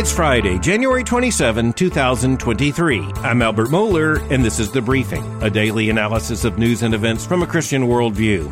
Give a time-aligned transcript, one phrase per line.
[0.00, 3.00] It's Friday, January 27, 2023.
[3.16, 7.26] I'm Albert Mohler, and this is The Briefing, a daily analysis of news and events
[7.26, 8.50] from a Christian worldview.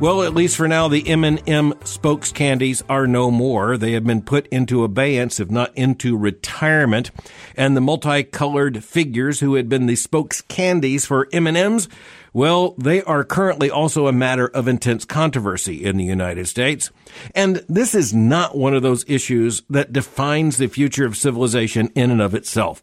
[0.00, 3.76] Well, at least for now, the M&M spokes candies are no more.
[3.76, 7.10] They have been put into abeyance, if not into retirement.
[7.54, 11.86] And the multicolored figures who had been the spokes candies for M&Ms,
[12.32, 16.90] well, they are currently also a matter of intense controversy in the United States.
[17.34, 22.10] And this is not one of those issues that defines the future of civilization in
[22.10, 22.80] and of itself.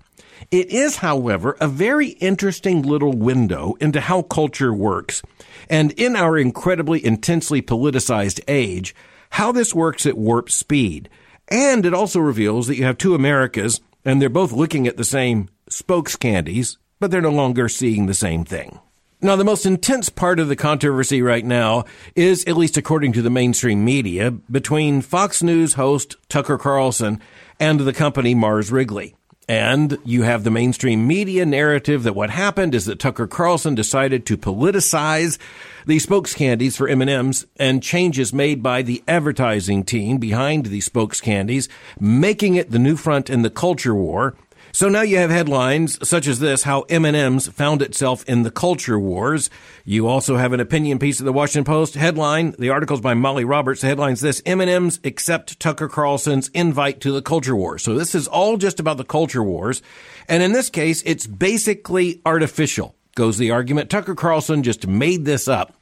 [0.51, 5.23] It is, however, a very interesting little window into how culture works.
[5.69, 8.95] And in our incredibly intensely politicized age,
[9.31, 11.09] how this works at warp speed.
[11.49, 15.03] And it also reveals that you have two Americas, and they're both looking at the
[15.03, 18.79] same spokes candies, but they're no longer seeing the same thing.
[19.19, 23.23] Now, the most intense part of the controversy right now is, at least according to
[23.23, 27.19] the mainstream media, between Fox News host Tucker Carlson
[27.59, 29.15] and the company Mars Wrigley.
[29.47, 34.25] And you have the mainstream media narrative that what happened is that Tucker Carlson decided
[34.25, 35.37] to politicize
[35.85, 41.21] the spokes candies for M&Ms and changes made by the advertising team behind the spokes
[41.21, 44.35] candies, making it the new front in the culture war
[44.77, 48.99] so now you have headlines such as this, how M&M's found itself in the culture
[48.99, 49.49] wars.
[49.85, 52.53] You also have an opinion piece of the Washington Post headline.
[52.59, 53.81] The article's by Molly Roberts.
[53.81, 57.81] The headline's this, M&M's accept Tucker Carlson's invite to the culture wars.
[57.81, 59.81] So this is all just about the culture wars.
[60.29, 63.89] And in this case, it's basically artificial, goes the argument.
[63.89, 65.73] Tucker Carlson just made this up.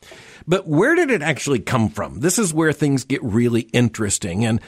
[0.48, 2.20] But where did it actually come from?
[2.20, 4.46] This is where things get really interesting.
[4.46, 4.62] And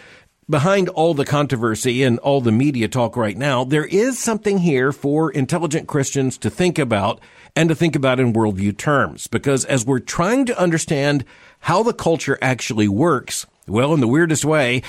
[0.50, 4.92] behind all the controversy and all the media talk right now, there is something here
[4.92, 7.20] for intelligent Christians to think about
[7.56, 9.28] and to think about in worldview terms.
[9.28, 11.26] Because as we're trying to understand
[11.62, 14.84] how the culture actually works, well, in the weirdest way,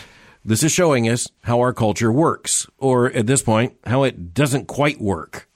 [0.44, 4.66] this is showing us how our culture works, or at this point, how it doesn't
[4.66, 5.47] quite work.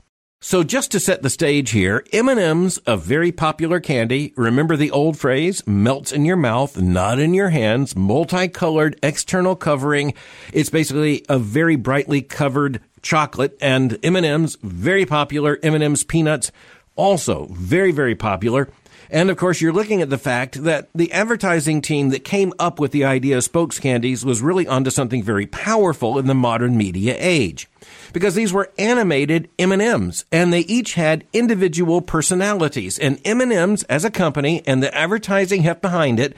[0.44, 4.32] So just to set the stage here, M&M's a very popular candy.
[4.36, 10.14] Remember the old phrase, melts in your mouth, not in your hands, multicolored external covering.
[10.52, 15.60] It's basically a very brightly covered chocolate and M&M's very popular.
[15.62, 16.50] M&M's peanuts
[16.96, 18.68] also very, very popular.
[19.12, 22.80] And of course, you're looking at the fact that the advertising team that came up
[22.80, 26.78] with the idea of spokes candies was really onto something very powerful in the modern
[26.78, 27.68] media age.
[28.14, 34.10] Because these were animated M&Ms and they each had individual personalities and M&Ms as a
[34.10, 36.34] company and the advertising heft behind it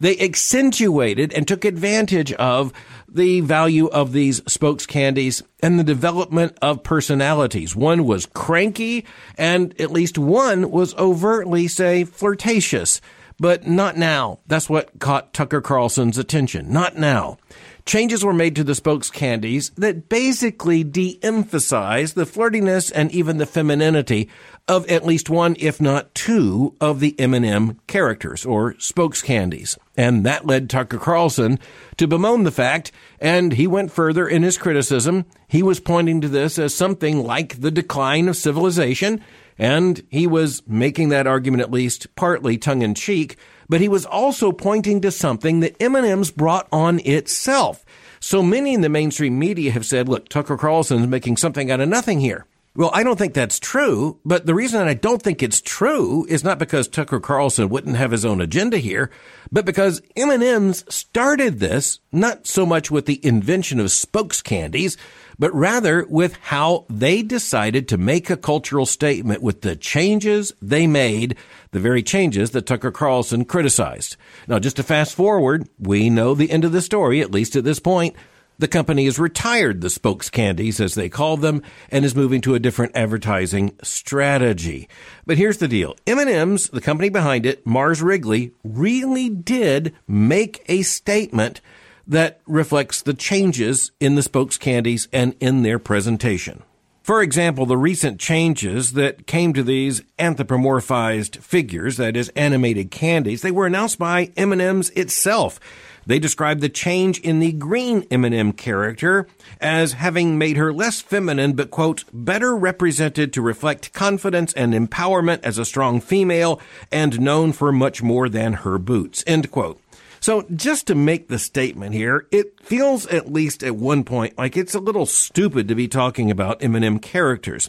[0.00, 2.72] they accentuated and took advantage of
[3.08, 7.74] the value of these spokes candies and the development of personalities.
[7.74, 9.04] One was cranky
[9.36, 13.00] and at least one was overtly, say, flirtatious.
[13.40, 14.40] But not now.
[14.48, 16.72] That's what caught Tucker Carlson's attention.
[16.72, 17.38] Not now.
[17.86, 23.46] Changes were made to the spokes candies that basically de-emphasized the flirtiness and even the
[23.46, 24.28] femininity
[24.68, 29.76] of at least one, if not two, of the M&M characters or spokes candies.
[29.96, 31.58] And that led Tucker Carlson
[31.96, 35.24] to bemoan the fact, and he went further in his criticism.
[35.48, 39.24] He was pointing to this as something like the decline of civilization,
[39.58, 43.36] and he was making that argument at least partly tongue in cheek,
[43.68, 47.84] but he was also pointing to something that M&M's brought on itself.
[48.20, 51.88] So many in the mainstream media have said, look, Tucker Carlson's making something out of
[51.88, 52.46] nothing here.
[52.76, 56.44] Well, I don't think that's true, but the reason I don't think it's true is
[56.44, 59.10] not because Tucker Carlson wouldn't have his own agenda here,
[59.50, 64.96] but because M&M's started this not so much with the invention of spokes candies,
[65.40, 70.86] but rather with how they decided to make a cultural statement with the changes they
[70.86, 71.36] made,
[71.72, 74.16] the very changes that Tucker Carlson criticized.
[74.46, 77.64] Now, just to fast forward, we know the end of the story, at least at
[77.64, 78.14] this point.
[78.60, 82.56] The company has retired the spokes candies, as they call them, and is moving to
[82.56, 84.88] a different advertising strategy.
[85.24, 85.94] But here's the deal.
[86.08, 91.60] M&M's, the company behind it, Mars Wrigley, really did make a statement
[92.08, 96.64] that reflects the changes in the spokes candies and in their presentation.
[97.08, 103.42] For example, the recent changes that came to these anthropomorphized figures, that is animated candies,
[103.42, 105.60] they were announced by M&M's itself.
[106.08, 109.28] They described the change in the green M&M character
[109.60, 115.40] as having made her less feminine, but quote, better represented to reflect confidence and empowerment
[115.42, 119.82] as a strong female and known for much more than her boots, end quote.
[120.18, 124.56] So just to make the statement here, it feels at least at one point like
[124.56, 127.68] it's a little stupid to be talking about M&M characters.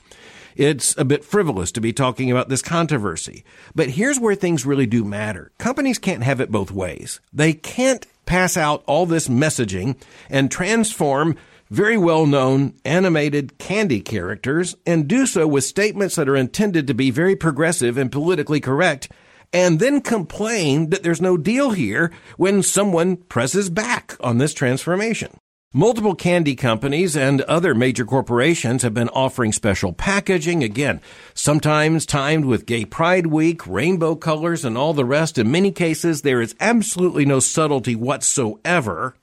[0.55, 3.43] It's a bit frivolous to be talking about this controversy.
[3.75, 5.51] But here's where things really do matter.
[5.57, 7.19] Companies can't have it both ways.
[7.31, 9.99] They can't pass out all this messaging
[10.29, 11.35] and transform
[11.71, 16.93] very well known animated candy characters and do so with statements that are intended to
[16.93, 19.11] be very progressive and politically correct,
[19.51, 25.35] and then complain that there's no deal here when someone presses back on this transformation.
[25.73, 30.99] Multiple candy companies and other major corporations have been offering special packaging, again,
[31.35, 35.37] sometimes timed with Gay Pride Week, rainbow colors, and all the rest.
[35.37, 39.13] In many cases, there is absolutely no subtlety whatsoever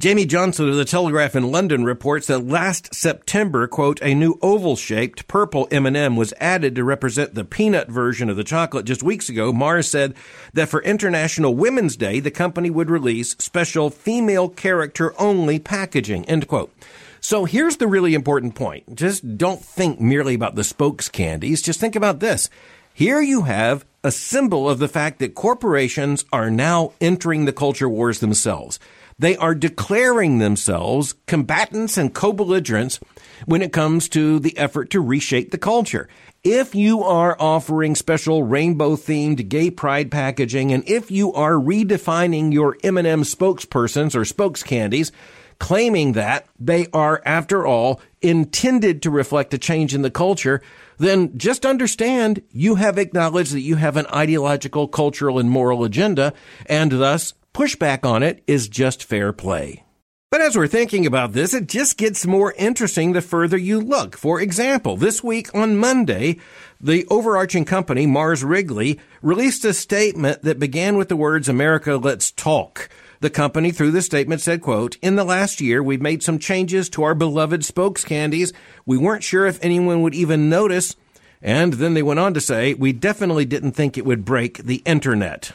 [0.00, 5.28] Jamie Johnson of the Telegraph in London reports that last September, quote, a new oval-shaped
[5.28, 8.86] purple M&M was added to represent the peanut version of the chocolate.
[8.86, 10.14] Just weeks ago, Mars said
[10.54, 16.48] that for International Women's Day, the company would release special female character only packaging, end
[16.48, 16.72] quote.
[17.20, 18.94] So here's the really important point.
[18.94, 21.60] Just don't think merely about the spokes candies.
[21.60, 22.48] Just think about this.
[22.94, 27.88] Here you have a symbol of the fact that corporations are now entering the culture
[27.88, 28.78] wars themselves.
[29.20, 33.00] They are declaring themselves combatants and co-belligerents
[33.44, 36.08] when it comes to the effort to reshape the culture.
[36.42, 42.50] If you are offering special rainbow themed gay pride packaging and if you are redefining
[42.50, 45.12] your M&M spokespersons or spokes candies,
[45.58, 50.62] claiming that they are, after all, intended to reflect a change in the culture,
[50.96, 56.32] then just understand you have acknowledged that you have an ideological, cultural, and moral agenda,
[56.64, 59.84] and thus Pushback on it is just fair play.
[60.30, 64.16] But as we're thinking about this, it just gets more interesting the further you look.
[64.16, 66.36] For example, this week on Monday,
[66.80, 72.30] the overarching company, Mars Wrigley, released a statement that began with the words, America, let's
[72.30, 72.88] talk.
[73.18, 76.88] The company, through the statement, said, quote, In the last year, we've made some changes
[76.90, 78.52] to our beloved spokes candies.
[78.86, 80.94] We weren't sure if anyone would even notice.
[81.42, 84.82] And then they went on to say, We definitely didn't think it would break the
[84.86, 85.52] internet.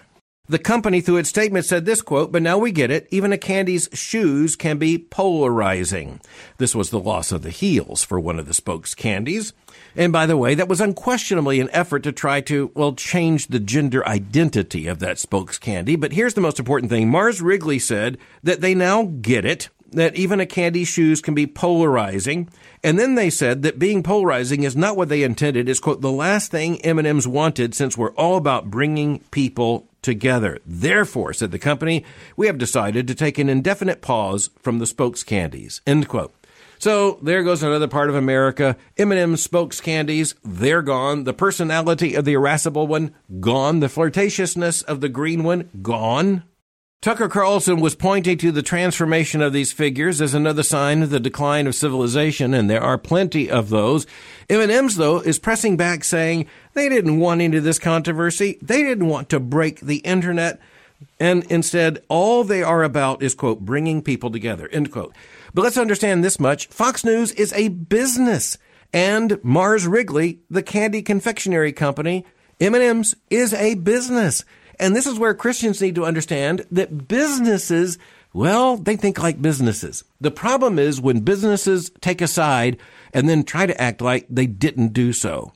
[0.47, 3.07] The company, through its statement, said this quote, but now we get it.
[3.09, 6.21] Even a candy's shoes can be polarizing.
[6.59, 9.53] This was the loss of the heels for one of the spokes candies.
[9.95, 13.59] And by the way, that was unquestionably an effort to try to, well, change the
[13.59, 15.95] gender identity of that spokes candy.
[15.95, 17.09] But here's the most important thing.
[17.09, 21.47] Mars Wrigley said that they now get it, that even a candy's shoes can be
[21.47, 22.49] polarizing.
[22.83, 25.69] And then they said that being polarizing is not what they intended.
[25.69, 30.59] Is quote, the last thing M&M's wanted since we're all about bringing people together.
[30.65, 32.05] Therefore, said the company,
[32.37, 35.81] we have decided to take an indefinite pause from the spokes candies.
[35.87, 36.33] End quote.
[36.77, 38.77] So there goes another part of America.
[38.97, 41.23] M&M spokes candies, they're gone.
[41.23, 43.79] The personality of the irascible one, gone.
[43.79, 46.43] The flirtatiousness of the green one, gone.
[47.01, 51.19] Tucker Carlson was pointing to the transformation of these figures as another sign of the
[51.19, 54.07] decline of civilization, and there are plenty of those.
[54.49, 58.57] M&M's, though, is pressing back saying they didn't want into this controversy.
[58.61, 60.59] They didn't want to break the internet.
[61.19, 65.15] And instead, all they are about is, quote, bringing people together, end quote.
[65.53, 66.67] But let's understand this much.
[66.67, 68.57] Fox News is a business.
[68.91, 72.25] And Mars Wrigley, the candy confectionery company,
[72.59, 74.43] M&M's is a business.
[74.79, 77.97] And this is where Christians need to understand that businesses,
[78.33, 80.03] well, they think like businesses.
[80.19, 82.77] The problem is when businesses take a side
[83.13, 85.53] and then try to act like they didn't do so.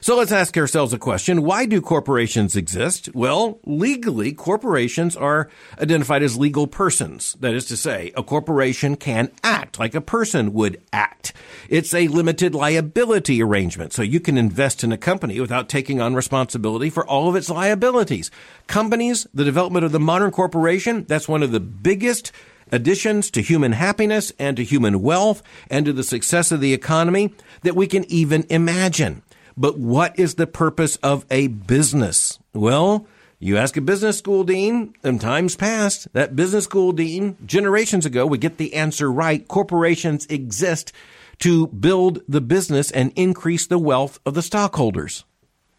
[0.00, 1.42] So let's ask ourselves a question.
[1.42, 3.12] Why do corporations exist?
[3.16, 7.36] Well, legally, corporations are identified as legal persons.
[7.40, 11.32] That is to say, a corporation can act like a person would act.
[11.68, 16.14] It's a limited liability arrangement, so you can invest in a company without taking on
[16.14, 18.30] responsibility for all of its liabilities.
[18.68, 22.30] Companies, the development of the modern corporation, that's one of the biggest
[22.70, 27.34] additions to human happiness and to human wealth and to the success of the economy
[27.62, 29.22] that we can even imagine.
[29.58, 32.38] But what is the purpose of a business?
[32.54, 33.08] Well,
[33.40, 38.24] you ask a business school dean in times past, that business school dean generations ago
[38.24, 39.46] would get the answer right.
[39.48, 40.92] Corporations exist
[41.40, 45.24] to build the business and increase the wealth of the stockholders.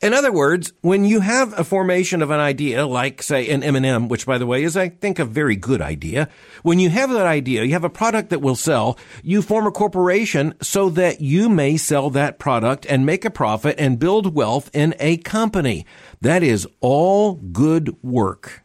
[0.02, 4.08] In other words, when you have a formation of an idea, like say an M&M,
[4.08, 6.30] which by the way is, I think, a very good idea.
[6.64, 9.72] When you have that idea, you have a product that will sell, you form a
[9.72, 14.70] corporation so that you may sell that product and make a profit and build wealth
[14.74, 15.86] in a company.
[16.22, 18.64] That is all good work.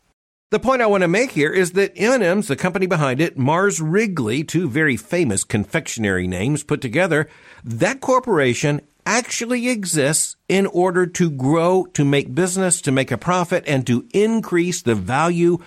[0.53, 3.81] The point I want to make here is that M&M's, the company behind it, Mars
[3.81, 7.29] Wrigley, two very famous confectionery names put together,
[7.65, 13.65] that corporation actually exists in order to grow, to make business, to make a profit,
[13.67, 15.59] and to increase the value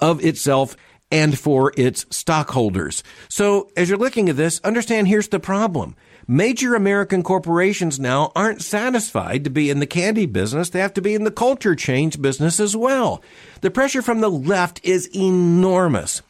[0.00, 0.76] of itself
[1.10, 3.02] and for its stockholders.
[3.28, 5.94] So as you're looking at this, understand here's the problem.
[6.26, 10.70] Major American corporations now aren't satisfied to be in the candy business.
[10.70, 13.22] They have to be in the culture change business as well.
[13.60, 16.22] The pressure from the left is enormous.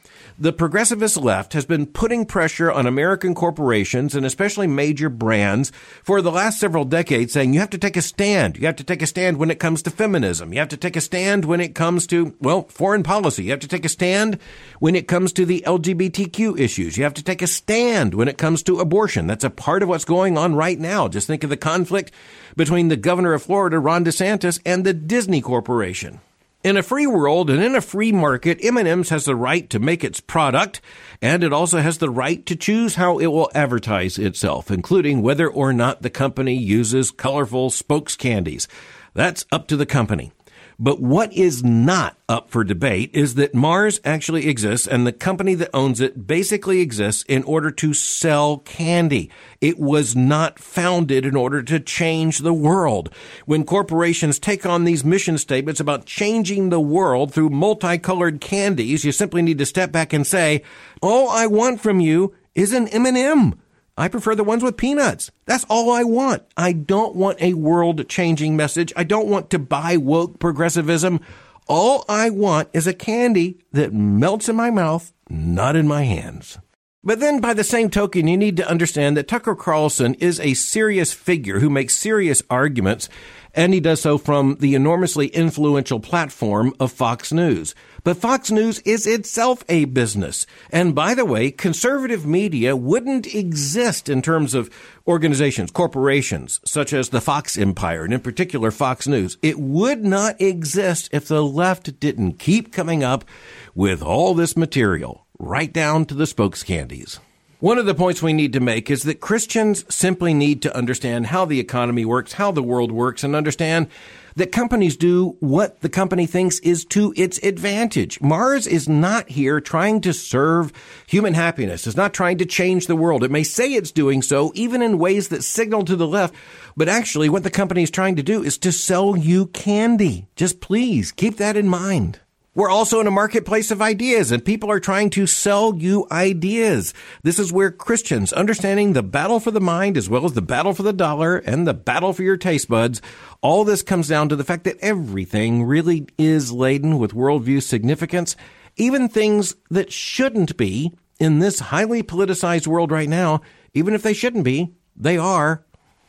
[0.43, 5.71] The progressivist left has been putting pressure on American corporations and especially major brands
[6.03, 8.57] for the last several decades saying you have to take a stand.
[8.57, 10.53] You have to take a stand when it comes to feminism.
[10.53, 13.45] You have to take a stand when it comes to, well, foreign policy.
[13.45, 14.41] You have to take a stand
[14.81, 16.97] when it comes to the LGBTQ issues.
[16.97, 19.29] You have to take a stand when it comes to abortion.
[19.29, 21.07] That's a part of what's going on right now.
[21.07, 22.11] Just think of the conflict
[22.57, 26.21] between the governor of Florida, Ron DeSantis, and the Disney Corporation.
[26.65, 30.05] In a free world and in a free market, M&M's has the right to make
[30.05, 30.81] its product,
[31.21, 35.49] and it also has the right to choose how it will advertise itself, including whether
[35.49, 38.69] or not the company uses colorful spokes candies.
[39.13, 40.31] That's up to the company.
[40.79, 45.55] But what is not up for debate is that Mars actually exists and the company
[45.55, 49.31] that owns it basically exists in order to sell candy.
[49.61, 53.11] It was not founded in order to change the world.
[53.47, 59.13] When corporations take on these mission statements about changing the world through multicolored candies, you
[59.13, 60.63] simply need to step back and say,
[61.01, 63.59] all I want from you is an M&M.
[63.97, 65.31] I prefer the ones with peanuts.
[65.45, 66.45] That's all I want.
[66.57, 68.93] I don't want a world changing message.
[68.97, 71.21] I don't want to buy woke progressivism.
[71.69, 76.59] All I want is a candy that melts in my mouth, not in my hands.
[77.05, 80.55] But then by the same token, you need to understand that Tucker Carlson is a
[80.55, 83.09] serious figure who makes serious arguments
[83.55, 87.75] and he does so from the enormously influential platform of Fox News.
[88.05, 90.45] But Fox News is itself a business.
[90.71, 94.71] And by the way, conservative media wouldn't exist in terms of
[95.07, 99.39] organizations, corporations, such as the Fox Empire, and in particular Fox News.
[99.41, 103.25] It would not exist if the left didn't keep coming up
[103.73, 107.21] with all this material, right down to the spokes candies.
[107.61, 111.29] One of the points we need to make is that Christians simply need to understand
[111.29, 113.87] how the economy works, how the world works, and understand
[114.37, 118.21] that companies do what the company thinks is to its advantage.
[118.21, 120.73] Mars is not here trying to serve
[121.07, 121.87] human happiness.
[121.87, 123.25] It's not trying to change the world.
[123.25, 126.35] It may say it's doing so, even in ways that signal to the left,
[126.77, 130.29] but actually what the company is trying to do is to sell you candy.
[130.37, 132.21] Just please keep that in mind.
[132.55, 136.93] We're also in a marketplace of ideas and people are trying to sell you ideas.
[137.23, 140.75] This is where Christians, understanding the battle for the mind as well as the battle
[140.75, 143.01] for the dollar and the battle for your taste buds,
[143.41, 148.37] all this comes down to the fact that everything really is laden with worldview significance,
[148.77, 153.41] even things that shouldn't be in this highly politicized world right now,
[153.73, 155.65] even if they shouldn't be, they are.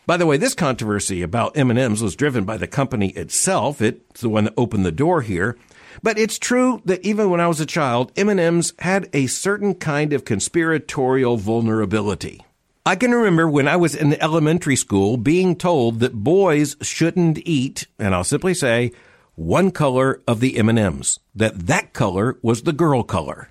[0.06, 3.82] By the way, this controversy about M&Ms was driven by the company itself.
[3.82, 5.58] It's the one that opened the door here.
[6.02, 10.14] But it's true that even when I was a child, M&Ms had a certain kind
[10.14, 12.44] of conspiratorial vulnerability.
[12.86, 17.88] I can remember when I was in elementary school being told that boys shouldn't eat,
[17.98, 18.92] and I'll simply say,
[19.36, 23.50] one color of the M&Ms, that that color was the girl color.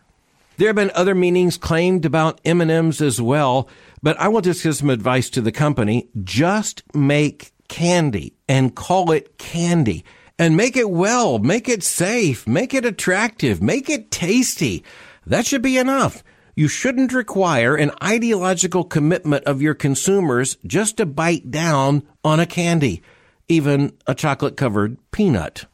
[0.59, 3.69] There have been other meanings claimed about M&Ms as well,
[4.03, 6.09] but I will just give some advice to the company.
[6.23, 10.05] Just make candy and call it candy
[10.43, 14.83] and make it well, make it safe, make it attractive, make it tasty.
[15.25, 16.25] That should be enough.
[16.57, 22.47] You shouldn't require an ideological commitment of your consumers just to bite down on a
[22.47, 23.03] candy,
[23.47, 25.67] even a chocolate covered peanut.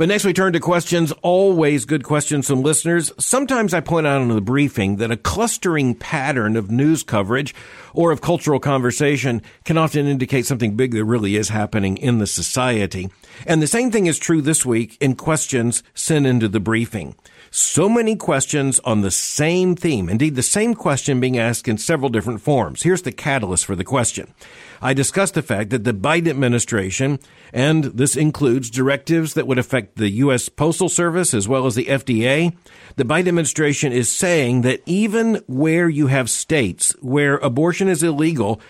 [0.00, 1.12] But next we turn to questions.
[1.20, 3.12] Always good questions from listeners.
[3.18, 7.54] Sometimes I point out in the briefing that a clustering pattern of news coverage
[7.92, 12.26] or of cultural conversation can often indicate something big that really is happening in the
[12.26, 13.10] society.
[13.46, 17.14] And the same thing is true this week in questions sent into the briefing.
[17.52, 20.08] So many questions on the same theme.
[20.08, 22.84] Indeed, the same question being asked in several different forms.
[22.84, 24.32] Here's the catalyst for the question.
[24.80, 27.18] I discussed the fact that the Biden administration,
[27.52, 30.48] and this includes directives that would affect the U.S.
[30.48, 32.56] Postal Service as well as the FDA,
[32.94, 38.60] the Biden administration is saying that even where you have states where abortion is illegal,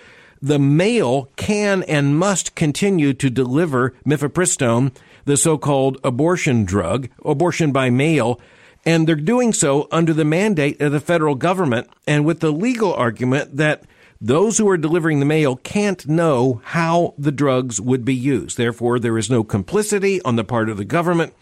[0.40, 4.96] the mail can and must continue to deliver mifepristone,
[5.26, 8.40] the so-called abortion drug, abortion by mail,
[8.84, 12.94] and they're doing so under the mandate of the federal government and with the legal
[12.94, 13.84] argument that
[14.20, 18.56] those who are delivering the mail can't know how the drugs would be used.
[18.56, 21.32] Therefore, there is no complicity on the part of the government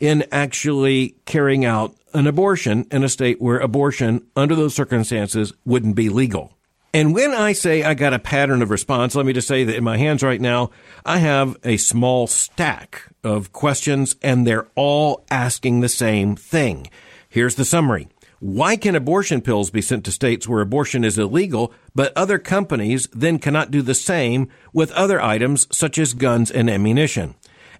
[0.00, 5.96] in actually carrying out an abortion in a state where abortion under those circumstances wouldn't
[5.96, 6.55] be legal.
[6.96, 9.76] And when I say I got a pattern of response, let me just say that
[9.76, 10.70] in my hands right now,
[11.04, 16.86] I have a small stack of questions and they're all asking the same thing.
[17.28, 18.08] Here's the summary.
[18.38, 23.08] Why can abortion pills be sent to states where abortion is illegal, but other companies
[23.12, 27.34] then cannot do the same with other items such as guns and ammunition?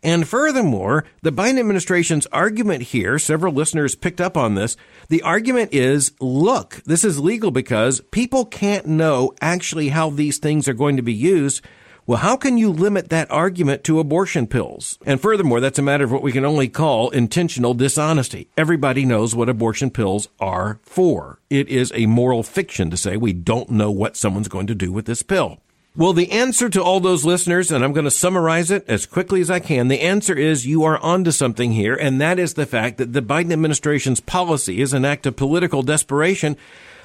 [0.06, 4.76] And furthermore, the Biden administration's argument here, several listeners picked up on this.
[5.08, 10.68] The argument is, look, this is legal because people can't know actually how these things
[10.68, 11.60] are going to be used.
[12.06, 14.96] Well, how can you limit that argument to abortion pills?
[15.04, 18.48] And furthermore, that's a matter of what we can only call intentional dishonesty.
[18.56, 21.40] Everybody knows what abortion pills are for.
[21.50, 24.92] It is a moral fiction to say we don't know what someone's going to do
[24.92, 25.58] with this pill.
[25.98, 29.40] Well, the answer to all those listeners, and I'm going to summarize it as quickly
[29.40, 32.66] as I can, the answer is you are onto something here, and that is the
[32.66, 36.58] fact that the Biden administration's policy is an act of political desperation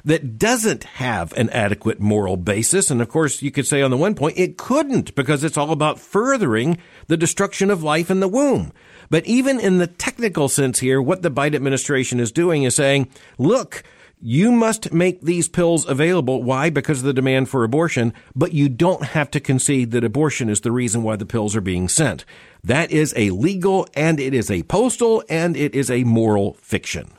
[0.03, 2.91] that doesn't have an adequate moral basis.
[2.91, 5.71] And of course, you could say on the one point, it couldn't because it's all
[5.71, 8.73] about furthering the destruction of life in the womb.
[9.09, 13.07] But even in the technical sense here, what the Biden administration is doing is saying,
[13.37, 13.83] look,
[14.21, 16.43] you must make these pills available.
[16.43, 16.69] Why?
[16.69, 20.61] Because of the demand for abortion, but you don't have to concede that abortion is
[20.61, 22.23] the reason why the pills are being sent.
[22.63, 27.11] That is a legal and it is a postal and it is a moral fiction.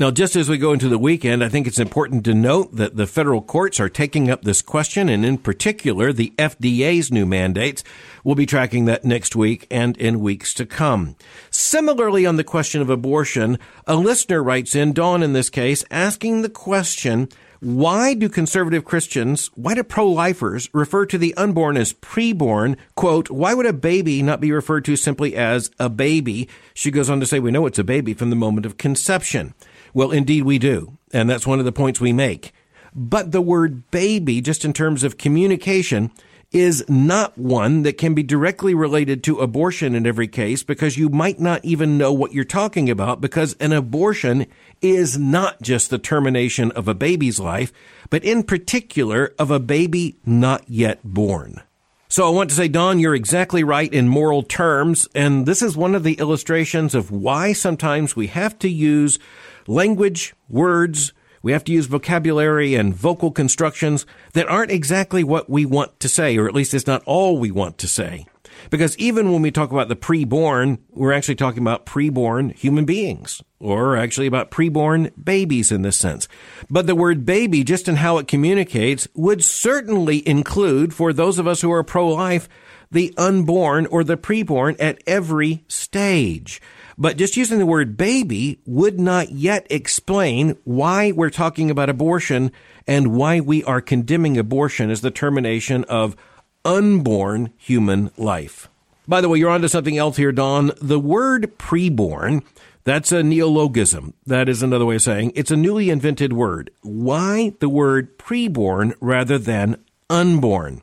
[0.00, 2.96] Now, just as we go into the weekend, I think it's important to note that
[2.96, 7.84] the federal courts are taking up this question, and in particular, the FDA's new mandates.
[8.24, 11.16] We'll be tracking that next week and in weeks to come.
[11.50, 16.40] Similarly, on the question of abortion, a listener writes in, Dawn in this case, asking
[16.40, 17.28] the question,
[17.60, 22.78] why do conservative Christians, why do pro-lifers refer to the unborn as preborn?
[22.94, 26.48] Quote, why would a baby not be referred to simply as a baby?
[26.72, 29.52] She goes on to say, we know it's a baby from the moment of conception.
[29.94, 30.98] Well, indeed we do.
[31.12, 32.52] And that's one of the points we make.
[32.94, 36.10] But the word baby, just in terms of communication,
[36.52, 41.08] is not one that can be directly related to abortion in every case because you
[41.08, 44.46] might not even know what you're talking about because an abortion
[44.82, 47.72] is not just the termination of a baby's life,
[48.08, 51.62] but in particular of a baby not yet born.
[52.08, 55.08] So I want to say, Dawn, you're exactly right in moral terms.
[55.14, 59.20] And this is one of the illustrations of why sometimes we have to use
[59.66, 61.12] language, words,
[61.42, 66.08] we have to use vocabulary and vocal constructions that aren't exactly what we want to
[66.08, 68.26] say, or at least it's not all we want to say.
[68.68, 73.42] Because even when we talk about the preborn, we're actually talking about preborn human beings,
[73.58, 76.28] or actually about preborn babies in this sense.
[76.68, 81.46] But the word baby, just in how it communicates, would certainly include, for those of
[81.46, 82.50] us who are pro-life,
[82.90, 86.60] the unborn or the preborn at every stage.
[87.00, 92.52] But just using the word baby would not yet explain why we're talking about abortion
[92.86, 96.14] and why we are condemning abortion as the termination of
[96.62, 98.68] unborn human life.
[99.08, 100.72] By the way, you're onto something else here, Dawn.
[100.82, 102.44] The word preborn,
[102.84, 104.12] that's a neologism.
[104.26, 106.70] That is another way of saying it's a newly invented word.
[106.82, 110.82] Why the word preborn rather than unborn?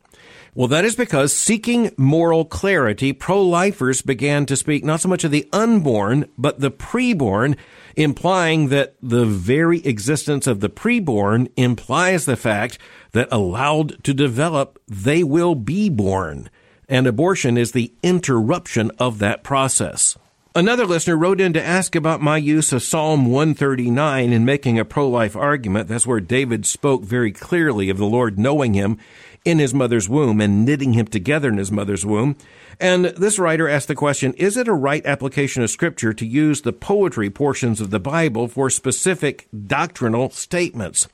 [0.58, 5.30] Well, that is because seeking moral clarity, pro-lifers began to speak not so much of
[5.30, 7.56] the unborn, but the preborn,
[7.96, 12.80] implying that the very existence of the preborn implies the fact
[13.12, 16.50] that allowed to develop, they will be born.
[16.89, 20.17] And abortion is the interruption of that process.
[20.55, 24.86] Another listener wrote in to ask about my use of Psalm 139 in making a
[24.86, 25.88] pro-life argument.
[25.88, 28.97] That's where David spoke very clearly of the Lord knowing him
[29.45, 32.38] in his mother's womb and knitting him together in his mother's womb.
[32.79, 36.62] And this writer asked the question, is it a right application of scripture to use
[36.62, 41.07] the poetry portions of the Bible for specific doctrinal statements?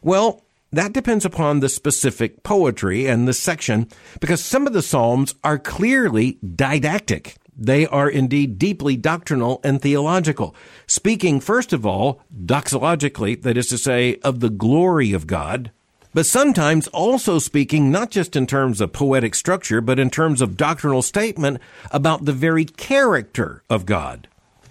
[0.00, 3.88] Well, that depends upon the specific poetry and the section
[4.20, 7.36] because some of the Psalms are clearly didactic.
[7.56, 10.54] They are indeed deeply doctrinal and theological,
[10.86, 15.70] speaking first of all doxologically, that is to say, of the glory of God,
[16.12, 20.56] but sometimes also speaking not just in terms of poetic structure, but in terms of
[20.56, 21.58] doctrinal statement
[21.90, 24.28] about the very character of God.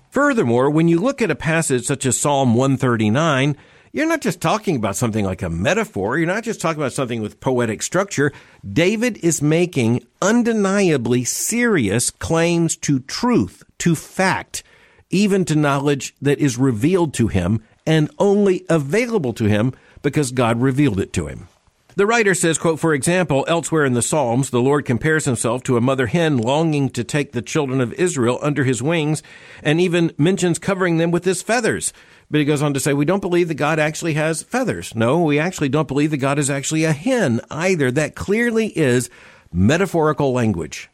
[0.10, 3.58] Furthermore, when you look at a passage such as Psalm 139,
[3.96, 6.18] you're not just talking about something like a metaphor.
[6.18, 8.34] You're not just talking about something with poetic structure.
[8.70, 14.64] David is making undeniably serious claims to truth, to fact,
[15.12, 20.62] even to knowledge that is revealed to him and only available to him because God
[20.62, 21.48] revealed it to him.
[21.96, 25.78] The writer says, quote, for example, elsewhere in the Psalms, the Lord compares himself to
[25.78, 29.24] a mother hen longing to take the children of Israel under his wings
[29.64, 31.94] and even mentions covering them with his feathers.
[32.30, 34.96] But he goes on to say, we don't believe that God actually has feathers.
[34.96, 37.92] No, we actually don't believe that God is actually a hen either.
[37.92, 39.10] That clearly is
[39.54, 40.90] metaphorical language.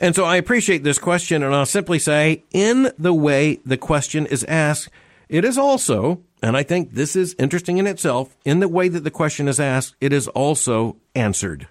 [0.00, 4.26] And so I appreciate this question and I'll simply say, in the way the question
[4.26, 4.90] is asked,
[5.28, 8.36] it is also and I think this is interesting in itself.
[8.44, 11.68] In the way that the question is asked, it is also answered.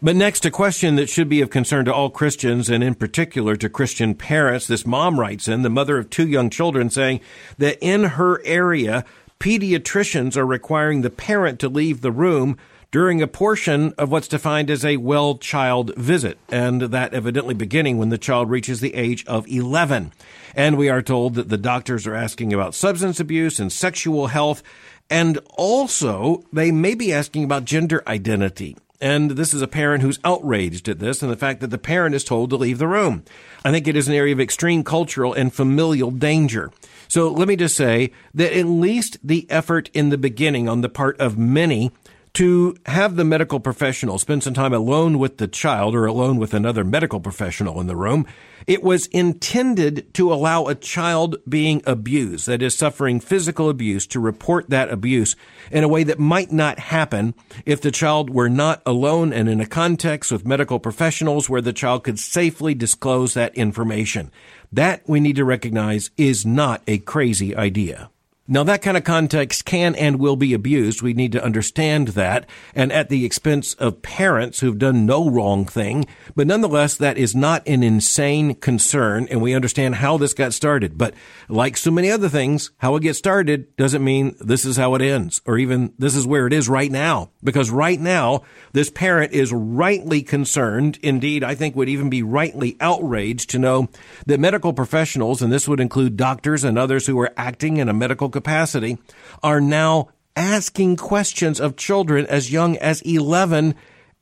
[0.00, 3.56] But next, a question that should be of concern to all Christians and in particular
[3.56, 4.68] to Christian parents.
[4.68, 7.18] This mom writes in, the mother of two young children, saying
[7.58, 9.04] that in her area,
[9.40, 12.56] pediatricians are requiring the parent to leave the room
[12.92, 17.98] during a portion of what's defined as a well child visit, and that evidently beginning
[17.98, 20.12] when the child reaches the age of 11.
[20.54, 24.62] And we are told that the doctors are asking about substance abuse and sexual health,
[25.10, 28.76] and also they may be asking about gender identity.
[29.00, 32.14] And this is a parent who's outraged at this and the fact that the parent
[32.14, 33.24] is told to leave the room.
[33.64, 36.72] I think it is an area of extreme cultural and familial danger.
[37.06, 40.88] So let me just say that at least the effort in the beginning on the
[40.88, 41.92] part of many
[42.34, 46.54] to have the medical professional spend some time alone with the child or alone with
[46.54, 48.26] another medical professional in the room.
[48.66, 54.20] It was intended to allow a child being abused, that is suffering physical abuse, to
[54.20, 55.36] report that abuse
[55.70, 59.60] in a way that might not happen if the child were not alone and in
[59.60, 64.30] a context with medical professionals where the child could safely disclose that information.
[64.72, 68.10] That we need to recognize is not a crazy idea.
[68.50, 71.02] Now, that kind of context can and will be abused.
[71.02, 75.66] We need to understand that, and at the expense of parents who've done no wrong
[75.66, 76.06] thing.
[76.34, 80.96] But nonetheless, that is not an insane concern, and we understand how this got started.
[80.96, 81.12] But
[81.50, 85.02] like so many other things, how it gets started doesn't mean this is how it
[85.02, 87.28] ends, or even this is where it is right now.
[87.44, 92.78] Because right now, this parent is rightly concerned, indeed, I think would even be rightly
[92.80, 93.88] outraged to know
[94.24, 97.94] that medical professionals, and this would include doctors and others who are acting in a
[97.94, 98.98] medical capacity
[99.42, 103.74] are now asking questions of children as young as 11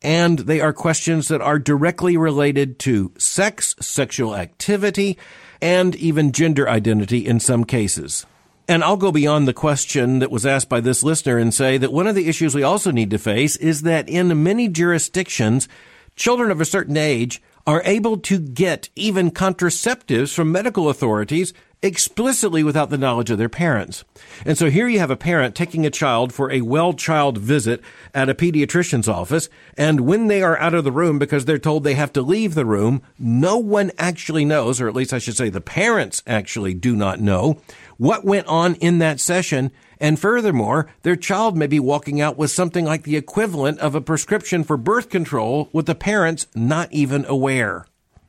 [0.02, 5.18] and they are questions that are directly related to sex, sexual activity,
[5.61, 8.24] and even gender identity in some cases.
[8.68, 11.92] And I'll go beyond the question that was asked by this listener and say that
[11.92, 15.68] one of the issues we also need to face is that in many jurisdictions,
[16.16, 21.52] children of a certain age are able to get even contraceptives from medical authorities
[21.87, 24.05] explicitly without the knowledge of their parents.
[24.44, 27.81] And so here you have a parent taking a child for a well child visit
[28.12, 29.49] at a pediatrician's office.
[29.79, 32.55] And when they are out of the room because they're told they have to leave
[32.55, 36.75] the room, no one actually knows, or at least I should say the parents actually
[36.75, 37.62] do not know
[37.96, 39.70] what went on in that session.
[39.99, 44.01] And furthermore, their child may be walking out with something like the equivalent of a
[44.01, 47.87] prescription for birth control with the parents not even aware.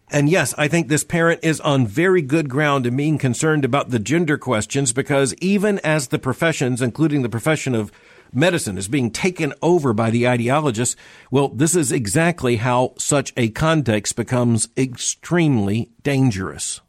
[0.10, 3.90] And yes, I think this parent is on very good ground in being concerned about
[3.90, 7.92] the gender questions because even as the professions, including the profession of
[8.32, 10.96] medicine, is being taken over by the ideologists,
[11.30, 16.80] well, this is exactly how such a context becomes extremely dangerous.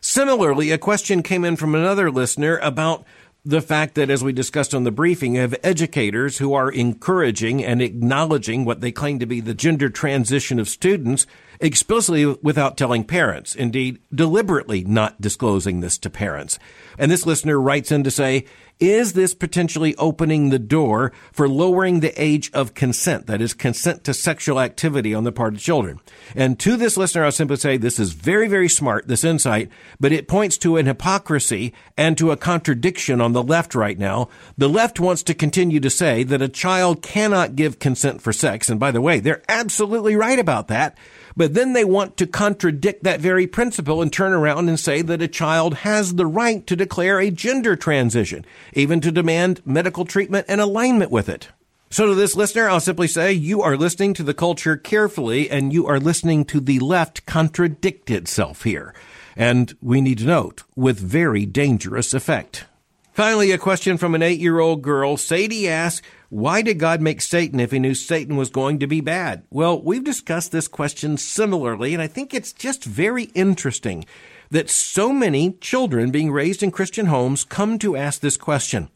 [0.00, 3.04] Similarly, a question came in from another listener about
[3.44, 7.64] the fact that, as we discussed on the briefing, you have educators who are encouraging
[7.64, 11.26] and acknowledging what they claim to be the gender transition of students
[11.60, 16.58] explicitly without telling parents, indeed, deliberately not disclosing this to parents.
[16.98, 18.44] And this listener writes in to say,
[18.80, 23.26] is this potentially opening the door for lowering the age of consent?
[23.26, 26.00] That is consent to sexual activity on the part of children.
[26.36, 30.12] And to this listener, I'll simply say this is very, very smart, this insight, but
[30.12, 34.28] it points to an hypocrisy and to a contradiction on the left right now.
[34.56, 38.68] The left wants to continue to say that a child cannot give consent for sex.
[38.68, 40.96] And by the way, they're absolutely right about that.
[41.38, 45.22] But then they want to contradict that very principle and turn around and say that
[45.22, 50.46] a child has the right to declare a gender transition, even to demand medical treatment
[50.48, 51.50] and alignment with it.
[51.90, 55.72] So to this listener, I'll simply say you are listening to the culture carefully and
[55.72, 58.92] you are listening to the left contradict itself here.
[59.36, 62.66] And we need to note with very dangerous effect.
[63.12, 65.16] Finally, a question from an eight year old girl.
[65.16, 69.00] Sadie asks, why did God make Satan if he knew Satan was going to be
[69.00, 69.44] bad?
[69.50, 74.04] Well, we've discussed this question similarly, and I think it's just very interesting
[74.50, 78.90] that so many children being raised in Christian homes come to ask this question.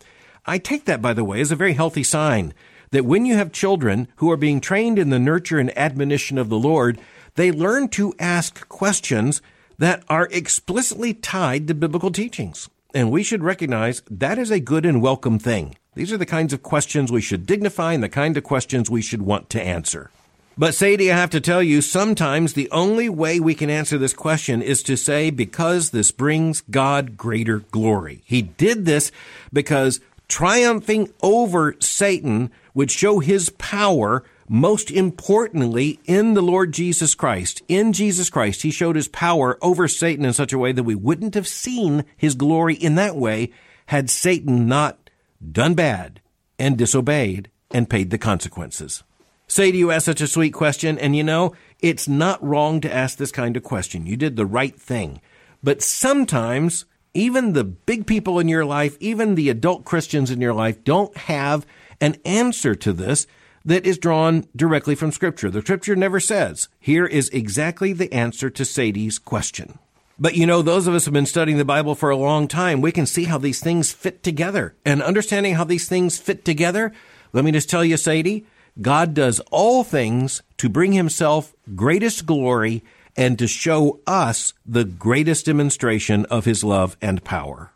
[0.44, 2.52] I take that, by the way, as a very healthy sign
[2.90, 6.50] that when you have children who are being trained in the nurture and admonition of
[6.50, 7.00] the Lord,
[7.36, 9.40] they learn to ask questions
[9.78, 12.68] that are explicitly tied to biblical teachings.
[12.94, 15.76] And we should recognize that is a good and welcome thing.
[15.94, 19.02] These are the kinds of questions we should dignify and the kind of questions we
[19.02, 20.10] should want to answer.
[20.58, 24.12] But Sadie, I have to tell you, sometimes the only way we can answer this
[24.12, 28.20] question is to say, because this brings God greater glory.
[28.26, 29.10] He did this
[29.50, 37.62] because triumphing over Satan would show his power most importantly in the Lord Jesus Christ.
[37.68, 40.94] In Jesus Christ, he showed his power over Satan in such a way that we
[40.94, 43.50] wouldn't have seen his glory in that way
[43.86, 45.08] had Satan not
[45.50, 46.20] done bad
[46.58, 49.02] and disobeyed and paid the consequences.
[49.46, 53.16] Sadie, you asked such a sweet question, and you know, it's not wrong to ask
[53.16, 54.04] this kind of question.
[54.04, 55.22] You did the right thing.
[55.62, 56.84] But sometimes,
[57.14, 61.16] even the big people in your life, even the adult Christians in your life, don't
[61.16, 61.64] have
[62.02, 63.26] an answer to this
[63.64, 65.50] that is drawn directly from Scripture.
[65.50, 69.78] The Scripture never says, here is exactly the answer to Sadie's question.
[70.18, 72.46] But you know, those of us who have been studying the Bible for a long
[72.48, 74.74] time, we can see how these things fit together.
[74.84, 76.92] And understanding how these things fit together,
[77.32, 78.46] let me just tell you, Sadie,
[78.80, 82.82] God does all things to bring himself greatest glory
[83.16, 87.70] and to show us the greatest demonstration of his love and power.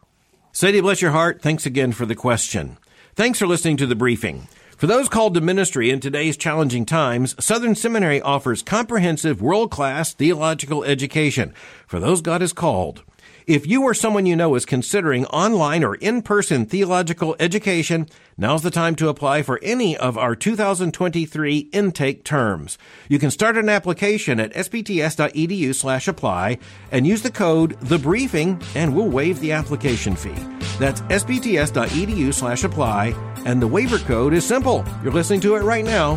[0.52, 1.42] Sadie, bless your heart.
[1.42, 2.78] Thanks again for the question.
[3.14, 4.48] Thanks for listening to the briefing.
[4.76, 10.12] For those called to ministry in today's challenging times, Southern Seminary offers comprehensive world class
[10.12, 11.54] theological education
[11.86, 13.02] for those God has called.
[13.46, 18.72] If you or someone you know is considering online or in-person theological education, now's the
[18.72, 22.76] time to apply for any of our 2023 intake terms.
[23.08, 26.58] You can start an application at sbts.edu slash apply
[26.90, 30.34] and use the code The Briefing and we'll waive the application fee.
[30.80, 34.84] That's sbts.edu slash apply and the waiver code is simple.
[35.04, 36.16] You're listening to it right now.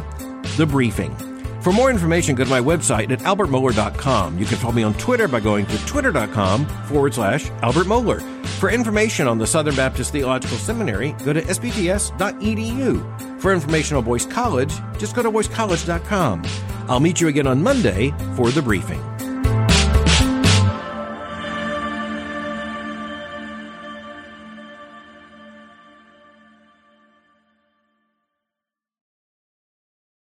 [0.58, 1.29] The Briefing.
[1.62, 4.40] For more information, go to my website at albertmohler.com.
[4.40, 8.22] You can follow me on Twitter by going to twitter.com forward slash Albert Mohler.
[8.60, 13.42] For information on the Southern Baptist Theological Seminary, go to sbts.edu.
[13.42, 16.44] For information on Boyce College, just go to boycecollege.com.
[16.88, 19.02] I'll meet you again on Monday for the briefing.